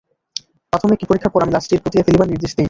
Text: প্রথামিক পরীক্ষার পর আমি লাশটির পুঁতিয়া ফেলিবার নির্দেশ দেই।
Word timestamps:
প্রথামিক 0.73 0.99
পরীক্ষার 1.09 1.33
পর 1.33 1.43
আমি 1.43 1.53
লাশটির 1.53 1.81
পুঁতিয়া 1.83 2.05
ফেলিবার 2.05 2.31
নির্দেশ 2.31 2.51
দেই। 2.51 2.59